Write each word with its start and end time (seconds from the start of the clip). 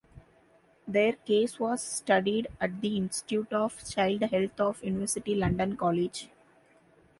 Their 0.87 1.13
case 1.13 1.59
was 1.59 1.79
studied 1.83 2.47
at 2.59 2.81
the 2.81 2.97
Institute 2.97 3.53
of 3.53 3.87
Child 3.87 4.23
Health 4.23 4.59
of 4.59 4.83
University 4.83 5.35
London 5.35 5.77
College. 5.77 6.27